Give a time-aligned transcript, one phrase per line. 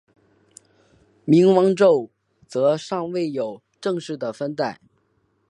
[1.27, 2.09] 冥古宙
[2.47, 4.79] 则尚未有正式的分代。